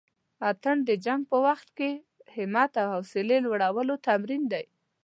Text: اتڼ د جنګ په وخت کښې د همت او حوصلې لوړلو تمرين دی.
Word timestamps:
اتڼ 0.49 0.75
د 0.85 0.89
جنګ 1.05 1.21
په 1.31 1.37
وخت 1.45 1.67
کښې 1.77 1.91
د 1.99 2.01
همت 2.35 2.71
او 2.81 2.87
حوصلې 2.95 3.37
لوړلو 3.45 3.95
تمرين 4.07 4.43
دی. 4.53 4.65